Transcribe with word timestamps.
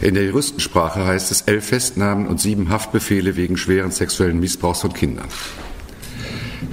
In 0.00 0.14
der 0.14 0.26
Juristensprache 0.26 1.04
heißt 1.04 1.32
es 1.32 1.42
elf 1.42 1.66
Festnahmen 1.66 2.28
und 2.28 2.40
sieben 2.40 2.68
Haftbefehle 2.68 3.34
wegen 3.34 3.56
schweren 3.56 3.90
sexuellen 3.90 4.38
Missbrauchs 4.38 4.80
von 4.80 4.92
Kindern. 4.92 5.26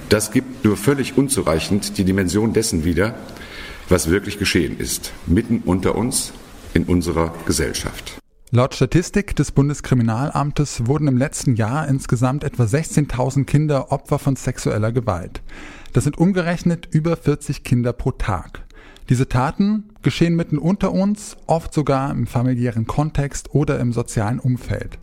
Das 0.09 0.32
gibt 0.32 0.63
nur 0.63 0.78
völlig 0.78 1.17
unzureichend 1.17 1.97
die 1.97 2.03
Dimension 2.03 2.53
dessen 2.53 2.85
wieder, 2.85 3.15
was 3.89 4.09
wirklich 4.11 4.38
geschehen 4.38 4.79
ist, 4.79 5.11
mitten 5.25 5.63
unter 5.65 5.96
uns 5.96 6.33
in 6.75 6.83
unserer 6.83 7.33
Gesellschaft. 7.47 8.19
Laut 8.51 8.75
Statistik 8.75 9.35
des 9.35 9.51
Bundeskriminalamtes 9.51 10.85
wurden 10.85 11.07
im 11.07 11.17
letzten 11.17 11.55
Jahr 11.55 11.87
insgesamt 11.87 12.44
etwa 12.44 12.63
16.000 12.63 13.46
Kinder 13.46 13.92
Opfer 13.92 14.19
von 14.19 14.35
sexueller 14.35 14.92
Gewalt. 14.92 15.42
Das 15.94 16.03
sind 16.03 16.17
umgerechnet 16.20 16.88
über 16.91 17.17
40 17.17 17.63
Kinder 17.63 17.91
pro 17.91 18.12
Tag. 18.12 18.65
Diese 19.09 19.30
Taten 19.30 19.84
geschehen 20.02 20.35
mitten 20.35 20.58
unter 20.58 20.91
uns, 20.91 21.38
oft 21.45 21.73
sogar 21.73 22.12
im 22.12 22.26
familiären 22.26 22.88
Kontext 22.88 23.54
oder 23.54 23.80
im 23.80 23.94
sozialen 23.94 24.40
Umfeld. 24.40 24.98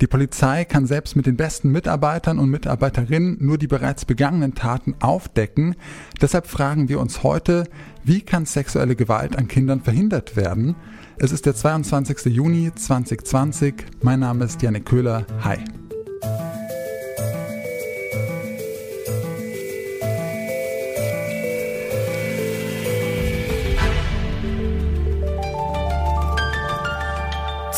Die 0.00 0.06
Polizei 0.06 0.64
kann 0.64 0.86
selbst 0.86 1.14
mit 1.14 1.26
den 1.26 1.36
besten 1.36 1.70
Mitarbeitern 1.72 2.38
und 2.38 2.48
Mitarbeiterinnen 2.48 3.36
nur 3.40 3.58
die 3.58 3.66
bereits 3.66 4.06
begangenen 4.06 4.54
Taten 4.54 4.94
aufdecken. 5.00 5.76
Deshalb 6.22 6.46
fragen 6.46 6.88
wir 6.88 7.00
uns 7.00 7.22
heute, 7.22 7.64
wie 8.02 8.22
kann 8.22 8.46
sexuelle 8.46 8.96
Gewalt 8.96 9.36
an 9.36 9.46
Kindern 9.46 9.82
verhindert 9.82 10.36
werden? 10.36 10.74
Es 11.18 11.32
ist 11.32 11.44
der 11.44 11.54
22. 11.54 12.32
Juni 12.32 12.72
2020. 12.74 13.74
Mein 14.00 14.20
Name 14.20 14.46
ist 14.46 14.62
Janik 14.62 14.86
Köhler. 14.86 15.26
Hi. 15.42 15.58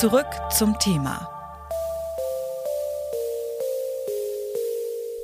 Zurück 0.03 0.27
zum 0.51 0.77
Thema. 0.81 1.29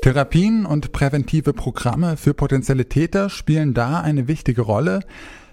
Therapien 0.03 0.67
und 0.67 0.93
präventive 0.93 1.53
Programme 1.53 2.17
für 2.17 2.33
potenzielle 2.33 2.89
Täter 2.89 3.29
spielen 3.29 3.75
da 3.75 4.01
eine 4.01 4.29
wichtige 4.29 4.63
Rolle. 4.63 5.01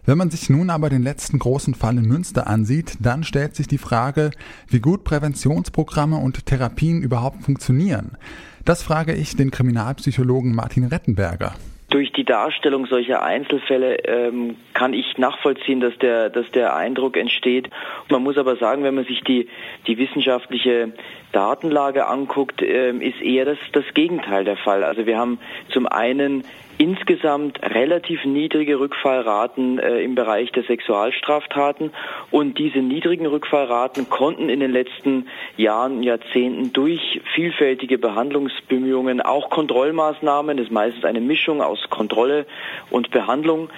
Wenn 0.05 0.19
man 0.19 0.29
sich 0.29 0.51
nun 0.51 0.69
aber 0.69 0.91
den 0.91 1.01
letzten 1.01 1.39
großen 1.39 1.73
Fall 1.73 1.97
in 1.97 2.05
Münster 2.05 2.45
ansieht, 2.45 2.97
dann 2.99 3.23
stellt 3.23 3.55
sich 3.55 3.67
die 3.67 3.79
Frage, 3.79 4.29
wie 4.67 4.79
gut 4.79 5.03
Präventionsprogramme 5.03 6.17
und 6.17 6.45
Therapien 6.45 7.01
überhaupt 7.01 7.41
funktionieren. 7.41 8.19
Das 8.63 8.83
frage 8.83 9.15
ich 9.15 9.35
den 9.35 9.49
Kriminalpsychologen 9.49 10.53
Martin 10.53 10.83
Rettenberger 10.83 11.55
durch 11.89 12.11
die 12.11 12.23
Darstellung 12.23 12.87
solcher 12.87 13.21
Einzelfälle 13.21 13.97
ähm, 14.05 14.57
kann 14.73 14.93
ich 14.93 15.17
nachvollziehen, 15.17 15.79
dass 15.79 15.97
der, 15.99 16.29
dass 16.29 16.49
der 16.51 16.75
Eindruck 16.75 17.15
entsteht. 17.15 17.69
Man 18.09 18.23
muss 18.23 18.37
aber 18.37 18.55
sagen, 18.55 18.83
wenn 18.83 18.95
man 18.95 19.05
sich 19.05 19.21
die, 19.21 19.47
die 19.87 19.97
wissenschaftliche 19.97 20.93
Datenlage 21.31 22.07
anguckt, 22.07 22.61
äh, 22.61 22.91
ist 22.91 23.21
eher 23.21 23.45
das, 23.45 23.59
das 23.71 23.85
Gegenteil 23.93 24.45
der 24.45 24.57
Fall. 24.57 24.83
Also 24.83 25.05
wir 25.05 25.17
haben 25.17 25.39
zum 25.69 25.85
einen 25.87 26.43
insgesamt 26.77 27.61
relativ 27.61 28.25
niedrige 28.25 28.79
Rückfallraten 28.79 29.79
äh, 29.79 29.99
im 29.99 30.15
Bereich 30.15 30.51
der 30.51 30.63
Sexualstraftaten 30.63 31.91
und 32.31 32.57
diese 32.57 32.79
niedrigen 32.79 33.25
Rückfallraten 33.25 34.09
konnten 34.09 34.49
in 34.49 34.59
den 34.59 34.71
letzten 34.71 35.27
Jahren, 35.57 36.03
Jahrzehnten 36.03 36.73
durch 36.73 37.21
vielfältige 37.33 37.97
Behandlungsbemühungen, 37.97 39.21
auch 39.21 39.49
Kontrollmaßnahmen, 39.49 40.57
das 40.57 40.67
ist 40.67 40.71
meistens 40.71 41.05
eine 41.05 41.21
Mischung 41.21 41.61
aus 41.61 41.79
Kontrolle 41.89 42.45
und 42.89 43.11
Behandlung, 43.11 43.69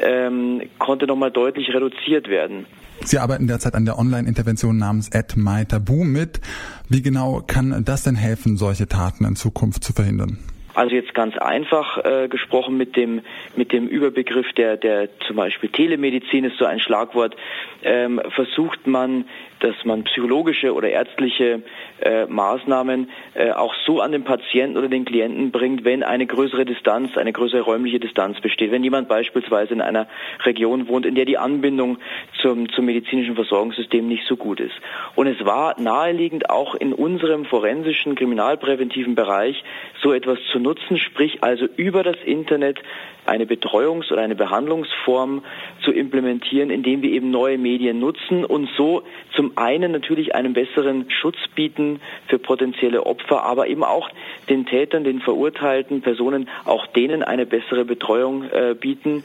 ähm, 0.00 0.62
konnte 0.78 1.06
nochmal 1.06 1.30
deutlich 1.30 1.72
reduziert 1.72 2.28
werden. 2.28 2.66
Sie 3.04 3.18
arbeiten 3.18 3.46
derzeit 3.46 3.74
an 3.74 3.84
der 3.84 3.98
Online-Intervention 3.98 4.78
namens 4.78 5.10
@mytabu 5.36 6.04
mit. 6.04 6.40
Wie 6.88 7.02
genau 7.02 7.42
kann 7.46 7.84
das 7.84 8.04
denn 8.04 8.16
helfen, 8.16 8.56
solche 8.56 8.86
Taten 8.86 9.24
in 9.24 9.36
Zukunft 9.36 9.84
zu 9.84 9.92
verhindern? 9.92 10.38
Also 10.76 10.94
jetzt 10.94 11.14
ganz 11.14 11.38
einfach 11.38 12.04
äh, 12.04 12.28
gesprochen 12.28 12.76
mit 12.76 12.96
dem 12.96 13.22
mit 13.56 13.72
dem 13.72 13.88
Überbegriff 13.88 14.52
der 14.52 14.76
der 14.76 15.08
zum 15.26 15.36
Beispiel 15.36 15.70
Telemedizin 15.70 16.44
ist 16.44 16.58
so 16.58 16.66
ein 16.66 16.80
Schlagwort. 16.80 17.34
Ähm, 17.82 18.20
versucht 18.28 18.86
man 18.86 19.24
dass 19.60 19.74
man 19.84 20.04
psychologische 20.04 20.74
oder 20.74 20.88
ärztliche 20.90 21.62
äh, 22.00 22.26
Maßnahmen 22.26 23.10
äh, 23.34 23.52
auch 23.52 23.74
so 23.86 24.00
an 24.00 24.12
den 24.12 24.24
Patienten 24.24 24.76
oder 24.76 24.88
den 24.88 25.04
Klienten 25.04 25.50
bringt, 25.50 25.84
wenn 25.84 26.02
eine 26.02 26.26
größere 26.26 26.64
Distanz, 26.64 27.16
eine 27.16 27.32
größere 27.32 27.62
räumliche 27.62 28.00
Distanz 28.00 28.40
besteht. 28.40 28.70
Wenn 28.70 28.84
jemand 28.84 29.08
beispielsweise 29.08 29.74
in 29.74 29.80
einer 29.80 30.06
Region 30.44 30.88
wohnt, 30.88 31.06
in 31.06 31.14
der 31.14 31.24
die 31.24 31.38
Anbindung 31.38 31.98
zum, 32.40 32.68
zum 32.70 32.84
medizinischen 32.84 33.34
Versorgungssystem 33.34 34.06
nicht 34.06 34.26
so 34.26 34.36
gut 34.36 34.60
ist. 34.60 34.74
Und 35.14 35.26
es 35.26 35.44
war 35.44 35.80
naheliegend, 35.80 36.50
auch 36.50 36.74
in 36.74 36.92
unserem 36.92 37.44
forensischen, 37.44 38.14
kriminalpräventiven 38.14 39.14
Bereich 39.14 39.62
so 40.02 40.12
etwas 40.12 40.38
zu 40.52 40.58
nutzen, 40.58 40.98
sprich 40.98 41.42
also 41.42 41.66
über 41.76 42.02
das 42.02 42.16
Internet 42.24 42.80
eine 43.26 43.44
Betreuungs- 43.44 44.12
oder 44.12 44.22
eine 44.22 44.34
Behandlungsform 44.34 45.44
zu 45.86 45.92
implementieren, 45.92 46.70
indem 46.70 47.00
wir 47.00 47.10
eben 47.10 47.30
neue 47.30 47.58
Medien 47.58 48.00
nutzen 48.00 48.44
und 48.44 48.68
so 48.76 49.04
zum 49.34 49.52
einen 49.56 49.92
natürlich 49.92 50.34
einen 50.34 50.52
besseren 50.52 51.08
Schutz 51.10 51.36
bieten 51.54 52.00
für 52.26 52.40
potenzielle 52.40 53.06
Opfer, 53.06 53.44
aber 53.44 53.68
eben 53.68 53.84
auch 53.84 54.10
den 54.50 54.66
Tätern, 54.66 55.04
den 55.04 55.20
verurteilten 55.20 56.02
Personen, 56.02 56.50
auch 56.64 56.88
denen 56.88 57.22
eine 57.22 57.46
bessere 57.46 57.84
Betreuung 57.84 58.42
äh, 58.50 58.74
bieten, 58.78 59.22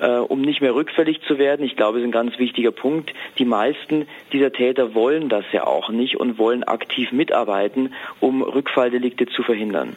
äh, 0.00 0.06
um 0.06 0.40
nicht 0.40 0.60
mehr 0.60 0.76
rückfällig 0.76 1.20
zu 1.26 1.36
werden. 1.38 1.66
Ich 1.66 1.74
glaube, 1.74 1.98
das 1.98 2.02
ist 2.02 2.08
ein 2.08 2.12
ganz 2.12 2.38
wichtiger 2.38 2.70
Punkt. 2.70 3.12
Die 3.38 3.44
meisten 3.44 4.06
dieser 4.32 4.52
Täter 4.52 4.94
wollen 4.94 5.28
das 5.28 5.44
ja 5.52 5.66
auch 5.66 5.90
nicht 5.90 6.16
und 6.16 6.38
wollen 6.38 6.62
aktiv 6.62 7.10
mitarbeiten, 7.10 7.92
um 8.20 8.42
Rückfalldelikte 8.42 9.26
zu 9.26 9.42
verhindern. 9.42 9.96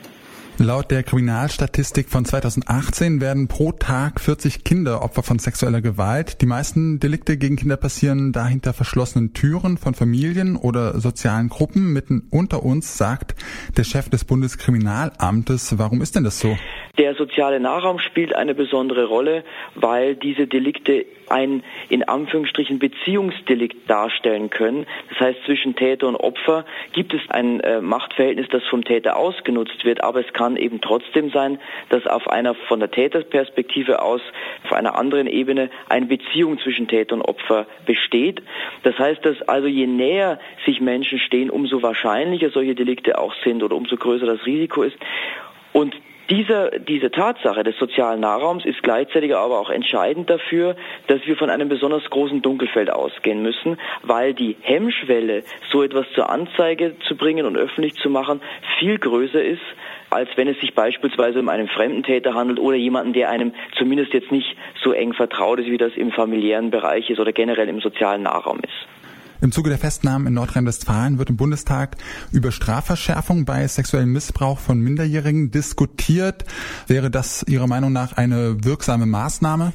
Laut 0.59 0.89
der 0.89 1.03
Kriminalstatistik 1.03 2.09
von 2.09 2.25
2018 2.25 3.21
werden 3.21 3.47
pro 3.47 3.73
Tag 3.73 4.19
40 4.19 4.63
Kinder 4.63 5.03
Opfer 5.03 5.21
von 5.21 5.37
sexueller 5.37 5.81
Gewalt. 5.81 6.41
Die 6.41 6.47
meisten 6.47 6.99
Delikte 6.99 7.37
gegen 7.37 7.57
Kinder 7.57 7.77
passieren 7.77 8.31
da 8.31 8.47
hinter 8.47 8.73
verschlossenen 8.73 9.33
Türen 9.33 9.77
von 9.77 9.93
Familien 9.93 10.55
oder 10.55 10.99
sozialen 10.99 11.49
Gruppen 11.49 11.93
mitten 11.93 12.23
unter 12.31 12.63
uns, 12.63 12.97
sagt 12.97 13.35
der 13.77 13.83
Chef 13.83 14.09
des 14.09 14.25
Bundeskriminalamtes. 14.25 15.77
Warum 15.77 16.01
ist 16.01 16.15
denn 16.15 16.23
das 16.23 16.39
so? 16.39 16.57
Der 16.97 17.13
soziale 17.13 17.59
Nahraum 17.59 17.99
spielt 17.99 18.35
eine 18.35 18.55
besondere 18.55 19.05
Rolle, 19.05 19.43
weil 19.75 20.15
diese 20.15 20.47
Delikte 20.47 21.05
ein 21.29 21.63
in 21.89 22.03
Anführungsstrichen 22.03 22.79
Beziehungsdelikt 22.79 23.87
darstellen 23.87 24.49
können. 24.49 24.87
Das 25.09 25.19
heißt, 25.19 25.43
zwischen 25.45 25.75
Täter 25.75 26.07
und 26.07 26.15
Opfer 26.15 26.65
gibt 26.93 27.13
es 27.13 27.21
ein 27.29 27.59
äh, 27.59 27.81
Machtverhältnis, 27.81 28.47
das 28.49 28.63
vom 28.63 28.83
Täter 28.83 29.17
ausgenutzt 29.17 29.85
wird, 29.85 30.03
aber 30.03 30.21
es 30.21 30.33
kann 30.33 30.57
eben 30.57 30.81
trotzdem 30.81 31.29
sein, 31.29 31.59
dass 31.89 32.07
auf 32.07 32.27
einer 32.29 32.55
von 32.55 32.79
der 32.79 32.89
Täterperspektive 32.89 34.01
aus 34.01 34.21
auf 34.63 34.73
einer 34.73 34.97
anderen 34.97 35.27
Ebene 35.27 35.69
eine 35.89 36.07
Beziehung 36.07 36.57
zwischen 36.59 36.87
Täter 36.87 37.13
und 37.15 37.21
Opfer 37.21 37.67
besteht. 37.85 38.41
Das 38.81 38.97
heißt, 38.97 39.23
dass 39.23 39.41
also 39.43 39.67
je 39.67 39.85
näher 39.85 40.39
sich 40.65 40.81
Menschen 40.81 41.19
stehen, 41.19 41.51
umso 41.51 41.83
wahrscheinlicher 41.83 42.49
solche 42.49 42.73
Delikte 42.73 43.19
auch 43.19 43.35
sind 43.43 43.61
oder 43.61 43.75
umso 43.75 43.97
größer 43.97 44.25
das 44.25 44.45
Risiko 44.47 44.81
ist. 44.81 44.97
Und 45.73 45.95
diese, 46.29 46.71
diese 46.87 47.09
Tatsache 47.09 47.63
des 47.63 47.77
sozialen 47.77 48.19
Nahraums 48.19 48.65
ist 48.65 48.83
gleichzeitig 48.83 49.35
aber 49.35 49.59
auch 49.59 49.69
entscheidend 49.69 50.29
dafür, 50.29 50.75
dass 51.07 51.25
wir 51.25 51.37
von 51.37 51.49
einem 51.49 51.69
besonders 51.69 52.03
großen 52.09 52.41
Dunkelfeld 52.41 52.89
ausgehen 52.89 53.41
müssen, 53.41 53.77
weil 54.03 54.33
die 54.33 54.57
Hemmschwelle, 54.61 55.43
so 55.71 55.83
etwas 55.83 56.05
zur 56.13 56.29
Anzeige 56.29 56.95
zu 57.07 57.15
bringen 57.15 57.45
und 57.45 57.57
öffentlich 57.57 57.95
zu 57.95 58.09
machen, 58.09 58.41
viel 58.79 58.97
größer 58.97 59.41
ist, 59.41 59.61
als 60.09 60.29
wenn 60.35 60.47
es 60.47 60.59
sich 60.59 60.73
beispielsweise 60.73 61.39
um 61.39 61.49
einen 61.49 61.67
Fremdentäter 61.67 62.33
handelt 62.33 62.59
oder 62.59 62.75
jemanden, 62.75 63.13
der 63.13 63.29
einem 63.29 63.53
zumindest 63.77 64.13
jetzt 64.13 64.31
nicht 64.31 64.57
so 64.81 64.91
eng 64.91 65.13
vertraut 65.13 65.59
ist, 65.59 65.69
wie 65.69 65.77
das 65.77 65.93
im 65.95 66.11
familiären 66.11 66.71
Bereich 66.71 67.09
ist 67.09 67.19
oder 67.19 67.31
generell 67.31 67.69
im 67.69 67.81
sozialen 67.81 68.23
Nahraum 68.23 68.59
ist. 68.59 68.96
Im 69.39 69.51
Zuge 69.51 69.69
der 69.69 69.77
Festnahmen 69.77 70.25
in 70.25 70.33
Nordrhein-Westfalen 70.33 71.19
wird 71.19 71.29
im 71.29 71.37
Bundestag 71.37 71.97
über 72.33 72.51
Strafverschärfung 72.51 73.45
bei 73.45 73.67
sexuellem 73.67 74.11
Missbrauch 74.11 74.57
von 74.57 74.79
Minderjährigen 74.79 75.51
diskutiert. 75.51 76.43
Wäre 76.87 77.11
das 77.11 77.45
Ihrer 77.47 77.67
Meinung 77.67 77.93
nach 77.93 78.17
eine 78.17 78.63
wirksame 78.63 79.05
Maßnahme? 79.05 79.73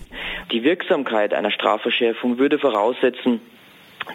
Die 0.51 0.65
Wirksamkeit 0.65 1.33
einer 1.33 1.53
Strafverschärfung 1.53 2.39
würde 2.39 2.59
voraussetzen, 2.59 3.41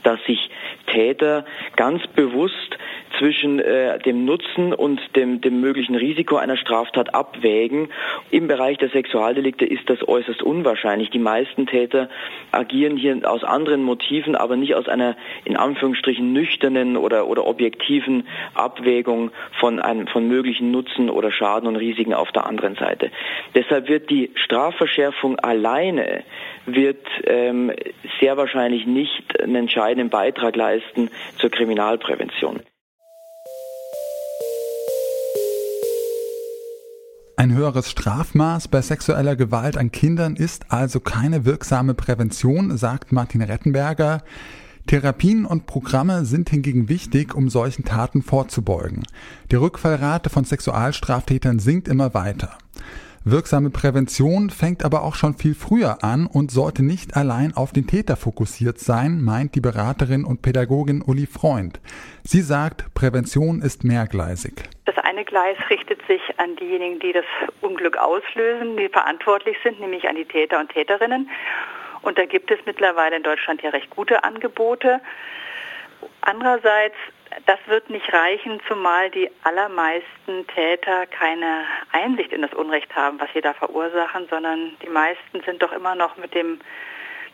dass 0.04 0.20
sich 0.26 0.50
Täter 0.88 1.46
ganz 1.78 2.06
bewusst 2.08 2.78
zwischen 3.18 3.60
äh, 3.60 4.00
dem 4.00 4.26
Nutzen 4.26 4.74
und 4.74 5.00
dem, 5.16 5.42
dem 5.42 5.62
möglichen 5.62 5.96
Risiko 5.96 6.38
einer 6.38 6.58
Straftat 6.58 7.14
abwägen. 7.14 7.90
Im 8.32 8.48
Bereich 8.48 8.78
der 8.78 8.90
Sexualdelikte 8.90 9.66
ist 9.66 9.90
das 9.90 10.08
äußerst 10.08 10.42
unwahrscheinlich. 10.42 11.10
Die 11.10 11.20
meisten 11.20 11.68
Täter 11.68 12.10
agieren 12.52 12.98
hier 12.98 13.20
aus 13.30 13.44
anderen 13.44 13.84
Motiven, 13.84 14.36
aber 14.36 14.56
nicht 14.56 14.76
aus 14.76 14.88
einer 14.88 15.16
in 15.46 15.58
Anführungsstrichen 15.58 16.32
nüchternen 16.34 16.98
oder, 16.98 17.28
oder 17.28 17.48
objektiven 17.48 18.28
Abwägung 18.54 19.32
von 19.60 19.80
einem 19.80 20.08
von 20.08 20.28
möglichen 20.28 20.72
Nutzen 20.72 21.10
oder 21.10 21.32
Schaden 21.32 21.68
und 21.68 21.76
Risiken 21.76 22.14
auf 22.14 22.32
der 22.32 22.46
anderen 22.46 22.76
Seite. 22.76 23.12
Deshalb 23.56 23.88
wird 23.90 24.10
die 24.10 24.32
Strafverschärfung 24.36 25.40
alleine 25.40 26.24
wird 26.66 27.06
ähm, 27.26 27.72
sehr 28.20 28.38
wahrscheinlich 28.38 28.86
nicht 28.86 29.42
einen 29.42 29.56
entscheidenden 29.56 30.10
Beitrag 30.10 30.56
leisten 30.56 31.10
zur 31.38 31.50
Kriminalprävention. 31.50 32.62
Höheres 37.58 37.90
Strafmaß 37.90 38.68
bei 38.68 38.82
sexueller 38.82 39.36
Gewalt 39.36 39.78
an 39.78 39.92
Kindern 39.92 40.36
ist 40.36 40.72
also 40.72 41.00
keine 41.00 41.44
wirksame 41.44 41.96
Prävention, 41.96 42.78
sagt 42.78 43.12
Martin 43.12 43.42
Rettenberger. 43.42 44.24
Therapien 44.86 45.46
und 45.46 45.66
Programme 45.66 46.24
sind 46.24 46.50
hingegen 46.50 46.88
wichtig, 46.88 47.34
um 47.36 47.50
solchen 47.50 47.84
Taten 47.84 48.22
vorzubeugen. 48.22 49.04
Die 49.52 49.56
Rückfallrate 49.56 50.30
von 50.30 50.46
Sexualstraftätern 50.46 51.60
sinkt 51.60 51.88
immer 51.88 52.14
weiter. 52.14 52.58
Wirksame 53.30 53.72
Prävention 53.72 54.50
fängt 54.50 54.86
aber 54.86 55.04
auch 55.04 55.14
schon 55.14 55.34
viel 55.34 55.54
früher 55.54 56.02
an 56.02 56.28
und 56.28 56.50
sollte 56.50 56.82
nicht 56.82 57.18
allein 57.18 57.54
auf 57.58 57.74
den 57.74 57.86
Täter 57.86 58.16
fokussiert 58.16 58.80
sein, 58.80 59.22
meint 59.22 59.54
die 59.54 59.60
Beraterin 59.60 60.24
und 60.24 60.42
Pädagogin 60.42 61.02
Uli 61.06 61.26
Freund. 61.26 61.82
Sie 62.24 62.40
sagt, 62.40 62.86
Prävention 62.94 63.62
ist 63.62 63.84
mehrgleisig. 63.84 64.54
Das 64.86 64.98
eine 65.00 65.26
Gleis 65.26 65.58
richtet 65.70 66.00
sich 66.08 66.22
an 66.38 66.56
diejenigen, 66.56 67.00
die 67.00 67.12
das 67.12 67.26
Unglück 67.60 67.98
auslösen, 67.98 68.78
die 68.78 68.88
verantwortlich 68.88 69.58
sind, 69.62 69.82
nämlich 69.82 70.08
an 70.08 70.16
die 70.16 70.24
Täter 70.24 70.62
und 70.62 70.70
Täterinnen. 70.70 71.30
Und 72.04 72.18
da 72.18 72.24
gibt 72.24 72.50
es 72.50 72.60
mittlerweile 72.66 73.18
in 73.18 73.24
Deutschland 73.24 73.62
ja 73.62 73.72
recht 73.72 73.90
gute 73.90 74.24
Angebote. 74.24 75.02
Andererseits 76.22 76.96
das 77.46 77.60
wird 77.68 77.90
nicht 77.90 78.12
reichen, 78.14 78.60
zumal 78.68 79.10
die 79.10 79.30
allermeisten 79.44 80.48
Täter 80.48 81.06
keine 81.08 81.66
Einsicht 81.92 82.32
in 82.32 82.42
das 82.42 82.54
Unrecht 82.54 82.96
haben, 82.96 83.20
was 83.20 83.30
sie 83.34 83.42
da 83.42 83.54
verursachen, 83.54 84.28
sondern 84.30 84.78
die 84.82 84.90
meisten 84.90 85.42
sind 85.46 85.62
doch 85.62 85.72
immer 85.72 85.96
noch 85.96 86.18
mit 86.18 86.34
dem 86.34 86.60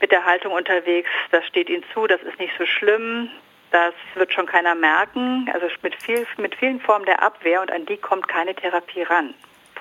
mit 0.02 0.12
der 0.12 0.26
Haltung 0.26 0.52
unterwegs, 0.52 1.10
das 1.32 1.46
steht 1.46 1.70
ihnen 1.70 1.86
zu, 1.94 2.08
das 2.08 2.22
ist 2.24 2.38
nicht 2.38 2.52
so 2.58 2.66
schlimm, 2.66 3.30
das 3.72 3.94
wird 4.16 4.34
schon 4.34 4.48
keiner 4.48 4.76
merken, 4.76 5.50
also 5.54 5.68
mit, 5.82 5.96
viel, 6.02 6.28
mit 6.36 6.56
vielen 6.56 6.82
Formen 6.82 7.06
der 7.06 7.24
Abwehr 7.24 7.62
und 7.62 7.72
an 7.72 7.86
die 7.86 7.96
kommt 7.96 8.28
keine 8.28 8.54
Therapie 8.54 9.04
ran 9.04 9.34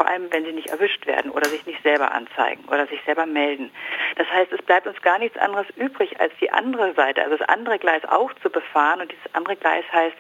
vor 0.02 0.10
allem 0.10 0.32
wenn 0.32 0.44
sie 0.44 0.52
nicht 0.52 0.66
erwischt 0.66 1.06
werden 1.06 1.30
oder 1.30 1.48
sich 1.48 1.64
nicht 1.64 1.80
selber 1.84 2.12
anzeigen 2.12 2.64
oder 2.66 2.88
sich 2.88 2.98
selber 3.06 3.24
melden. 3.24 3.70
Das 4.16 4.26
heißt, 4.32 4.50
es 4.50 4.60
bleibt 4.62 4.88
uns 4.88 5.00
gar 5.00 5.20
nichts 5.20 5.38
anderes 5.38 5.66
übrig, 5.76 6.18
als 6.18 6.32
die 6.40 6.50
andere 6.50 6.92
Seite, 6.94 7.22
also 7.22 7.36
das 7.36 7.48
andere 7.48 7.78
Gleis 7.78 8.02
auch 8.08 8.32
zu 8.42 8.50
befahren. 8.50 9.00
Und 9.00 9.12
dieses 9.12 9.32
andere 9.32 9.54
Gleis 9.54 9.84
heißt, 9.92 10.16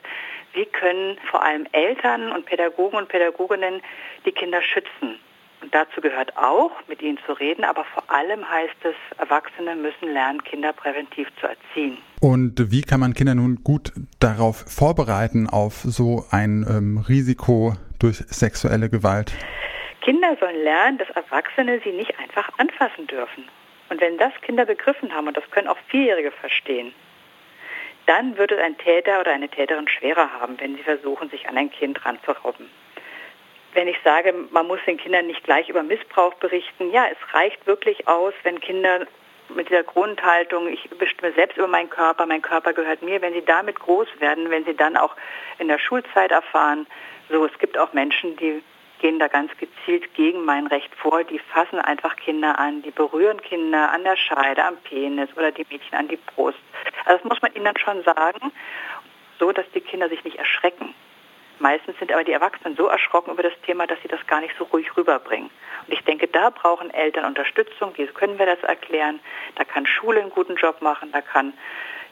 wie 0.52 0.66
können 0.66 1.18
vor 1.28 1.42
allem 1.42 1.66
Eltern 1.72 2.30
und 2.30 2.46
Pädagogen 2.46 2.96
und 2.96 3.08
Pädagoginnen 3.08 3.82
die 4.24 4.30
Kinder 4.30 4.62
schützen. 4.62 5.18
Und 5.60 5.74
dazu 5.74 6.00
gehört 6.00 6.36
auch, 6.36 6.70
mit 6.86 7.02
ihnen 7.02 7.18
zu 7.26 7.32
reden, 7.32 7.64
aber 7.64 7.84
vor 7.84 8.04
allem 8.08 8.48
heißt 8.48 8.84
es, 8.84 9.18
Erwachsene 9.18 9.74
müssen 9.74 10.12
lernen, 10.12 10.44
Kinder 10.44 10.72
präventiv 10.72 11.26
zu 11.40 11.48
erziehen. 11.48 11.98
Und 12.20 12.70
wie 12.70 12.82
kann 12.82 13.00
man 13.00 13.14
Kinder 13.14 13.34
nun 13.34 13.64
gut 13.64 13.92
darauf 14.20 14.64
vorbereiten, 14.68 15.48
auf 15.48 15.74
so 15.74 16.24
ein 16.30 16.64
ähm, 16.68 17.04
Risiko 17.08 17.74
durch 17.98 18.18
sexuelle 18.28 18.88
Gewalt? 18.88 19.32
Kinder 20.02 20.36
sollen 20.38 20.62
lernen, 20.62 20.98
dass 20.98 21.10
Erwachsene 21.10 21.80
sie 21.82 21.92
nicht 21.92 22.18
einfach 22.18 22.48
anfassen 22.58 23.06
dürfen. 23.06 23.48
Und 23.88 24.00
wenn 24.00 24.18
das 24.18 24.32
Kinder 24.42 24.66
begriffen 24.66 25.14
haben, 25.14 25.28
und 25.28 25.36
das 25.36 25.50
können 25.50 25.68
auch 25.68 25.78
Vierjährige 25.88 26.32
verstehen, 26.32 26.94
dann 28.06 28.36
wird 28.36 28.50
es 28.50 28.58
ein 28.58 28.76
Täter 28.78 29.20
oder 29.20 29.32
eine 29.32 29.48
Täterin 29.48 29.86
schwerer 29.88 30.32
haben, 30.40 30.58
wenn 30.60 30.76
sie 30.76 30.82
versuchen, 30.82 31.30
sich 31.30 31.48
an 31.48 31.56
ein 31.56 31.70
Kind 31.70 32.04
ranzurauben. 32.04 32.68
Wenn 33.74 33.88
ich 33.88 33.96
sage, 34.04 34.34
man 34.50 34.66
muss 34.66 34.80
den 34.86 34.98
Kindern 34.98 35.28
nicht 35.28 35.44
gleich 35.44 35.68
über 35.68 35.82
Missbrauch 35.82 36.34
berichten, 36.34 36.90
ja, 36.90 37.06
es 37.06 37.34
reicht 37.34 37.66
wirklich 37.66 38.08
aus, 38.08 38.34
wenn 38.42 38.60
Kinder 38.60 39.06
mit 39.50 39.68
dieser 39.68 39.84
Grundhaltung, 39.84 40.68
ich 40.68 40.88
bestimme 40.90 41.32
selbst 41.32 41.56
über 41.56 41.68
meinen 41.68 41.90
Körper, 41.90 42.26
mein 42.26 42.42
Körper 42.42 42.72
gehört 42.72 43.02
mir, 43.02 43.20
wenn 43.22 43.34
sie 43.34 43.44
damit 43.44 43.78
groß 43.78 44.08
werden, 44.18 44.50
wenn 44.50 44.64
sie 44.64 44.74
dann 44.74 44.96
auch 44.96 45.14
in 45.58 45.68
der 45.68 45.78
Schulzeit 45.78 46.32
erfahren, 46.32 46.86
so, 47.28 47.46
es 47.46 47.58
gibt 47.58 47.78
auch 47.78 47.92
Menschen, 47.92 48.36
die 48.36 48.62
gehen 49.02 49.18
da 49.18 49.28
ganz 49.28 49.50
gezielt 49.58 50.14
gegen 50.14 50.44
mein 50.44 50.68
Recht 50.68 50.94
vor. 50.94 51.24
Die 51.24 51.40
fassen 51.40 51.80
einfach 51.80 52.16
Kinder 52.16 52.58
an, 52.58 52.82
die 52.82 52.92
berühren 52.92 53.42
Kinder 53.42 53.90
an 53.90 54.04
der 54.04 54.16
Scheide, 54.16 54.64
am 54.64 54.76
Penis 54.78 55.28
oder 55.36 55.50
die 55.50 55.66
Mädchen 55.68 55.98
an 55.98 56.08
die 56.08 56.16
Brust. 56.16 56.58
Also 57.04 57.18
das 57.18 57.24
muss 57.24 57.42
man 57.42 57.52
ihnen 57.54 57.64
dann 57.64 57.76
schon 57.76 58.02
sagen, 58.04 58.52
so 59.38 59.50
dass 59.52 59.66
die 59.74 59.80
Kinder 59.80 60.08
sich 60.08 60.22
nicht 60.24 60.38
erschrecken. 60.38 60.94
Meistens 61.58 61.98
sind 61.98 62.12
aber 62.12 62.24
die 62.24 62.32
Erwachsenen 62.32 62.76
so 62.76 62.86
erschrocken 62.86 63.32
über 63.32 63.42
das 63.42 63.52
Thema, 63.66 63.86
dass 63.86 64.00
sie 64.02 64.08
das 64.08 64.24
gar 64.26 64.40
nicht 64.40 64.54
so 64.56 64.64
ruhig 64.64 64.96
rüberbringen. 64.96 65.50
Und 65.86 65.92
ich 65.92 66.02
denke, 66.04 66.28
da 66.28 66.50
brauchen 66.50 66.90
Eltern 66.90 67.24
Unterstützung. 67.24 67.92
Wie 67.96 68.06
können 68.06 68.38
wir 68.38 68.46
das 68.46 68.62
erklären? 68.62 69.20
Da 69.56 69.64
kann 69.64 69.84
Schule 69.84 70.20
einen 70.20 70.30
guten 70.30 70.54
Job 70.54 70.80
machen, 70.80 71.10
da 71.12 71.20
kann 71.20 71.52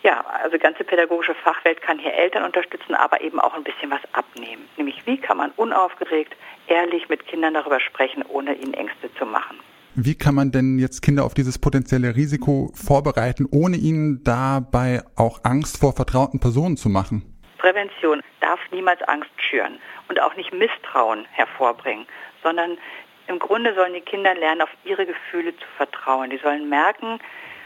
ja, 0.03 0.25
also 0.43 0.57
die 0.57 0.63
ganze 0.63 0.85
pädagogische 0.85 1.35
Fachwelt 1.35 1.83
kann 1.83 1.99
hier 1.99 2.15
Eltern 2.15 2.45
unterstützen, 2.45 2.95
aber 2.95 3.21
eben 3.21 3.39
auch 3.39 3.55
ein 3.55 3.65
bisschen 3.65 3.91
was 3.91 4.01
abnehmen. 4.13 4.69
Nämlich 4.77 5.07
wie 5.07 5.19
kann 5.19 5.37
man 5.37 5.51
unaufgeregt, 5.57 6.35
ehrlich 6.69 7.09
mit 7.09 7.27
Kindern 7.27 7.55
darüber 7.55 7.81
sprechen, 7.81 8.25
ohne 8.29 8.55
ihnen 8.55 8.75
Ängste 8.75 9.13
zu 9.15 9.27
machen. 9.27 9.59
Wie 9.95 10.17
kann 10.17 10.35
man 10.35 10.53
denn 10.53 10.79
jetzt 10.79 11.03
Kinder 11.03 11.25
auf 11.25 11.35
dieses 11.35 11.59
potenzielle 11.59 12.15
Risiko 12.15 12.71
vorbereiten, 12.75 13.47
ohne 13.51 13.77
ihnen 13.77 14.23
dabei 14.25 15.03
auch 15.17 15.41
Angst 15.43 15.81
vor 15.81 15.93
vertrauten 15.93 16.41
Personen 16.41 16.77
zu 16.77 16.89
machen? 16.89 17.23
Prävention 17.59 18.23
darf 18.41 18.61
niemals 18.71 19.03
Angst 19.03 19.31
schüren 19.37 19.79
und 20.09 20.21
auch 20.23 20.35
nicht 20.37 20.55
Misstrauen 20.55 21.27
hervorbringen, 21.33 22.07
sondern 22.43 22.79
im 23.27 23.39
Grunde 23.39 23.75
sollen 23.75 23.93
die 23.93 24.01
Kinder 24.01 24.35
lernen, 24.35 24.63
auf 24.63 24.71
ihre 24.85 25.07
Gefühle 25.07 25.55
zu 25.57 25.67
vertrauen. 25.77 26.31
Die 26.31 26.39
sollen 26.39 26.69
merken, 26.69 27.19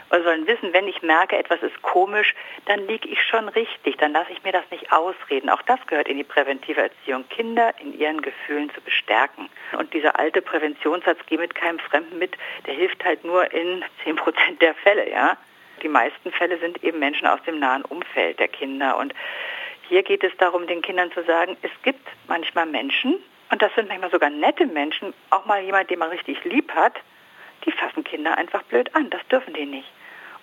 oder 0.09 0.23
sollen 0.23 0.47
wissen, 0.47 0.73
wenn 0.73 0.87
ich 0.87 1.01
merke, 1.01 1.37
etwas 1.37 1.61
ist 1.61 1.81
komisch, 1.81 2.33
dann 2.65 2.85
liege 2.87 3.07
ich 3.07 3.21
schon 3.23 3.49
richtig, 3.49 3.97
dann 3.97 4.13
lasse 4.13 4.31
ich 4.31 4.43
mir 4.43 4.51
das 4.51 4.69
nicht 4.71 4.91
ausreden. 4.91 5.49
Auch 5.49 5.61
das 5.63 5.79
gehört 5.87 6.07
in 6.07 6.17
die 6.17 6.23
präventive 6.23 6.81
Erziehung, 6.81 7.27
Kinder 7.29 7.73
in 7.79 7.97
ihren 7.97 8.21
Gefühlen 8.21 8.69
zu 8.73 8.81
bestärken. 8.81 9.49
Und 9.77 9.93
dieser 9.93 10.19
alte 10.19 10.41
Präventionssatz, 10.41 11.19
geh 11.27 11.37
mit 11.37 11.55
keinem 11.55 11.79
Fremden 11.79 12.17
mit, 12.17 12.37
der 12.65 12.75
hilft 12.75 13.03
halt 13.03 13.23
nur 13.23 13.51
in 13.51 13.83
10 14.03 14.15
Prozent 14.15 14.61
der 14.61 14.75
Fälle, 14.75 15.09
ja. 15.09 15.37
Die 15.81 15.89
meisten 15.89 16.31
Fälle 16.31 16.57
sind 16.59 16.83
eben 16.83 16.99
Menschen 16.99 17.27
aus 17.27 17.41
dem 17.43 17.59
nahen 17.59 17.83
Umfeld 17.83 18.39
der 18.39 18.47
Kinder. 18.47 18.97
Und 18.97 19.13
hier 19.89 20.03
geht 20.03 20.23
es 20.23 20.35
darum, 20.37 20.67
den 20.67 20.81
Kindern 20.81 21.11
zu 21.11 21.23
sagen, 21.23 21.57
es 21.61 21.71
gibt 21.83 22.07
manchmal 22.27 22.65
Menschen, 22.65 23.21
und 23.51 23.61
das 23.61 23.73
sind 23.75 23.89
manchmal 23.89 24.09
sogar 24.09 24.29
nette 24.29 24.65
Menschen, 24.65 25.13
auch 25.29 25.45
mal 25.45 25.61
jemand, 25.61 25.89
den 25.89 25.99
man 25.99 26.09
richtig 26.09 26.43
lieb 26.45 26.71
hat, 26.73 26.95
die 27.65 27.71
fassen 27.71 28.03
Kinder 28.03 28.37
einfach 28.37 28.63
blöd 28.63 28.93
an. 28.95 29.09
Das 29.09 29.21
dürfen 29.27 29.53
die 29.53 29.65
nicht. 29.65 29.91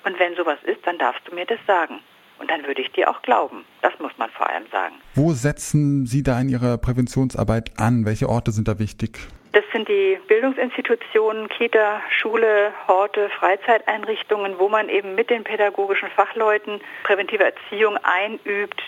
Und 0.04 0.18
wenn 0.18 0.34
sowas 0.34 0.58
ist, 0.64 0.86
dann 0.86 0.98
darfst 0.98 1.26
du 1.28 1.34
mir 1.34 1.46
das 1.46 1.58
sagen. 1.66 2.00
Und 2.38 2.50
dann 2.50 2.66
würde 2.66 2.82
ich 2.82 2.90
dir 2.90 3.08
auch 3.08 3.22
glauben. 3.22 3.64
Das 3.82 3.92
muss 4.00 4.12
man 4.18 4.28
vor 4.30 4.48
allem 4.50 4.64
sagen. 4.72 4.96
Wo 5.14 5.32
setzen 5.32 6.06
Sie 6.06 6.22
da 6.22 6.40
in 6.40 6.48
Ihrer 6.48 6.76
Präventionsarbeit 6.78 7.70
an? 7.76 8.04
Welche 8.04 8.28
Orte 8.28 8.50
sind 8.50 8.66
da 8.66 8.78
wichtig? 8.78 9.18
Das 9.52 9.64
sind 9.70 9.86
die 9.86 10.18
Bildungsinstitutionen, 10.28 11.48
Kita, 11.50 12.00
Schule, 12.08 12.72
Horte, 12.88 13.28
Freizeiteinrichtungen, 13.38 14.58
wo 14.58 14.70
man 14.70 14.88
eben 14.88 15.14
mit 15.14 15.28
den 15.28 15.44
pädagogischen 15.44 16.08
Fachleuten 16.08 16.80
präventive 17.04 17.44
Erziehung 17.44 17.98
einübt. 18.02 18.80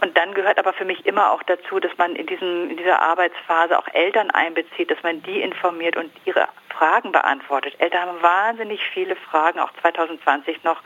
Und 0.00 0.16
dann 0.16 0.34
gehört 0.34 0.58
aber 0.58 0.72
für 0.72 0.84
mich 0.84 1.04
immer 1.04 1.32
auch 1.32 1.42
dazu, 1.42 1.80
dass 1.80 1.90
man 1.98 2.14
in, 2.14 2.26
diesem, 2.26 2.70
in 2.70 2.76
dieser 2.76 3.02
Arbeitsphase 3.02 3.76
auch 3.76 3.88
Eltern 3.92 4.30
einbezieht, 4.30 4.88
dass 4.88 5.02
man 5.02 5.20
die 5.24 5.40
informiert 5.40 5.96
und 5.96 6.12
ihre 6.24 6.46
Fragen 6.78 7.10
beantwortet. 7.10 7.74
Eltern 7.78 8.02
haben 8.02 8.22
wahnsinnig 8.22 8.80
viele 8.94 9.16
Fragen, 9.16 9.58
auch 9.58 9.72
2020 9.80 10.62
noch, 10.62 10.80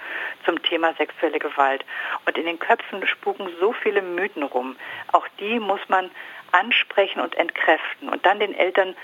zum 0.45 0.63
Thema 0.63 0.95
sexuelle 0.95 1.39
Gewalt. 1.39 1.85
Und 2.25 2.39
in 2.39 2.47
den 2.47 2.59
Köpfen 2.59 3.07
spuken 3.07 3.49
so 3.61 3.73
viele 3.75 4.01
Mythen 4.01 4.43
rum. 4.43 4.77
Auch 5.13 5.29
die 5.39 5.61
muss 5.61 5.81
man 5.89 6.11
ansprechen 6.53 7.21
und 7.21 7.35
entkräften 7.37 8.09
und 8.09 8.25
dann 8.25 8.41
den 8.41 8.55
Eltern, 8.55 8.97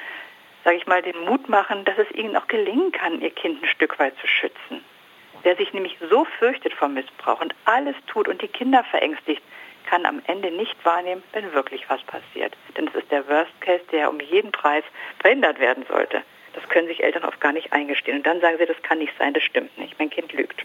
sage 0.64 0.76
ich 0.76 0.86
mal, 0.86 1.02
den 1.02 1.18
Mut 1.26 1.48
machen, 1.48 1.84
dass 1.84 1.98
es 1.98 2.10
ihnen 2.12 2.36
auch 2.36 2.46
gelingen 2.48 2.90
kann, 2.92 3.20
ihr 3.20 3.30
Kind 3.30 3.62
ein 3.62 3.68
Stück 3.68 3.98
weit 3.98 4.18
zu 4.20 4.26
schützen. 4.26 4.82
Wer 5.42 5.56
sich 5.56 5.72
nämlich 5.72 5.96
so 6.10 6.24
fürchtet 6.38 6.72
vor 6.72 6.88
Missbrauch 6.88 7.40
und 7.40 7.54
alles 7.66 7.96
tut 8.06 8.28
und 8.28 8.40
die 8.42 8.48
Kinder 8.48 8.82
verängstigt, 8.84 9.42
kann 9.86 10.04
am 10.04 10.20
Ende 10.26 10.50
nicht 10.50 10.76
wahrnehmen, 10.84 11.22
wenn 11.32 11.52
wirklich 11.52 11.88
was 11.88 12.02
passiert. 12.02 12.56
Denn 12.76 12.88
es 12.88 12.94
ist 12.94 13.10
der 13.10 13.26
Worst 13.28 13.58
Case, 13.60 13.84
der 13.92 14.10
um 14.10 14.20
jeden 14.20 14.52
Preis 14.52 14.84
verhindert 15.20 15.58
werden 15.60 15.84
sollte. 15.88 16.22
Das 16.58 16.68
können 16.70 16.88
sich 16.88 17.02
Eltern 17.04 17.24
oft 17.24 17.40
gar 17.40 17.52
nicht 17.52 17.72
eingestehen. 17.72 18.18
Und 18.18 18.26
dann 18.26 18.40
sagen 18.40 18.56
sie, 18.58 18.66
das 18.66 18.76
kann 18.82 18.98
nicht 18.98 19.12
sein, 19.16 19.32
das 19.32 19.44
stimmt 19.44 19.76
nicht. 19.78 19.96
Mein 19.98 20.10
Kind 20.10 20.32
lügt. 20.32 20.64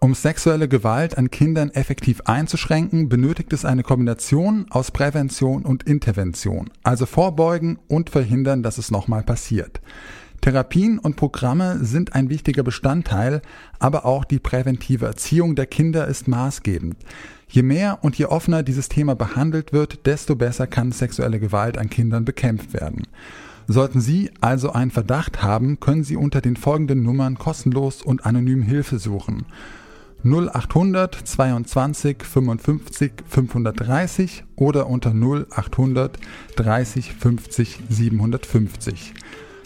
Um 0.00 0.14
sexuelle 0.14 0.68
Gewalt 0.68 1.16
an 1.16 1.30
Kindern 1.30 1.70
effektiv 1.70 2.20
einzuschränken, 2.26 3.08
benötigt 3.08 3.52
es 3.54 3.64
eine 3.64 3.82
Kombination 3.82 4.66
aus 4.70 4.90
Prävention 4.90 5.64
und 5.64 5.84
Intervention, 5.84 6.70
also 6.84 7.06
vorbeugen 7.06 7.78
und 7.88 8.10
verhindern, 8.10 8.62
dass 8.62 8.76
es 8.76 8.90
nochmal 8.90 9.22
passiert. 9.22 9.80
Therapien 10.46 11.00
und 11.00 11.16
Programme 11.16 11.84
sind 11.84 12.14
ein 12.14 12.30
wichtiger 12.30 12.62
Bestandteil, 12.62 13.42
aber 13.80 14.04
auch 14.04 14.24
die 14.24 14.38
präventive 14.38 15.04
Erziehung 15.04 15.56
der 15.56 15.66
Kinder 15.66 16.06
ist 16.06 16.28
maßgebend. 16.28 16.94
Je 17.48 17.64
mehr 17.64 17.98
und 18.02 18.16
je 18.16 18.26
offener 18.26 18.62
dieses 18.62 18.88
Thema 18.88 19.16
behandelt 19.16 19.72
wird, 19.72 20.06
desto 20.06 20.36
besser 20.36 20.68
kann 20.68 20.92
sexuelle 20.92 21.40
Gewalt 21.40 21.78
an 21.78 21.90
Kindern 21.90 22.24
bekämpft 22.24 22.74
werden. 22.74 23.08
Sollten 23.66 24.00
Sie 24.00 24.30
also 24.40 24.70
einen 24.70 24.92
Verdacht 24.92 25.42
haben, 25.42 25.80
können 25.80 26.04
Sie 26.04 26.14
unter 26.14 26.40
den 26.40 26.54
folgenden 26.54 27.02
Nummern 27.02 27.38
kostenlos 27.38 28.00
und 28.00 28.24
anonym 28.24 28.62
Hilfe 28.62 29.00
suchen. 29.00 29.46
0800 30.22 31.12
22 31.26 32.22
55 32.22 33.12
530 33.28 34.44
oder 34.54 34.86
unter 34.86 35.10
0800 35.10 36.20
30 36.54 37.14
50 37.14 37.80
750. 37.88 39.12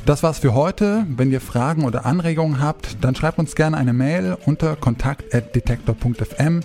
Das 0.07 0.23
war's 0.23 0.39
für 0.39 0.55
heute. 0.55 1.05
Wenn 1.09 1.31
ihr 1.31 1.41
Fragen 1.41 1.85
oder 1.85 2.07
Anregungen 2.07 2.61
habt, 2.61 3.05
dann 3.05 3.15
schreibt 3.15 3.39
uns 3.39 3.55
gerne 3.55 3.77
eine 3.77 3.93
Mail 3.93 4.37
unter 4.47 4.77
kontakt@detektor.fm. 4.77 6.61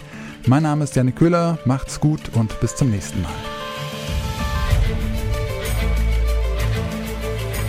Mein 0.47 0.63
Name 0.63 0.83
ist 0.83 0.95
Janik 0.95 1.17
Köhler, 1.17 1.57
macht's 1.65 1.99
gut 1.99 2.21
und 2.33 2.59
bis 2.59 2.75
zum 2.75 2.91
nächsten 2.91 3.21
Mal. 3.21 3.31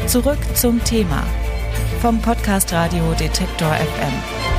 Zurück 0.07 0.39
zum 0.55 0.83
Thema 0.85 1.23
vom 2.01 2.21
Podcast 2.21 2.73
Radio 2.73 3.13
Detektor 3.19 3.73
FM. 3.73 4.56